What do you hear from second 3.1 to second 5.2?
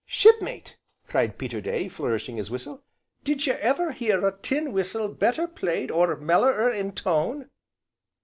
"did ye ever hear a tin whistle